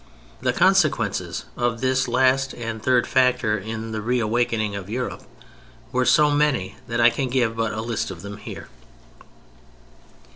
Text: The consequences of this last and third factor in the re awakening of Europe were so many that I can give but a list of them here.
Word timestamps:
The 0.41 0.51
consequences 0.51 1.45
of 1.55 1.79
this 1.79 2.07
last 2.07 2.55
and 2.55 2.81
third 2.81 3.05
factor 3.05 3.55
in 3.55 3.91
the 3.91 4.01
re 4.01 4.19
awakening 4.19 4.75
of 4.75 4.89
Europe 4.89 5.21
were 5.91 6.05
so 6.07 6.31
many 6.31 6.75
that 6.87 6.99
I 6.99 7.11
can 7.11 7.27
give 7.29 7.55
but 7.55 7.71
a 7.71 7.81
list 7.81 8.09
of 8.09 8.23
them 8.23 8.37
here. 8.37 8.67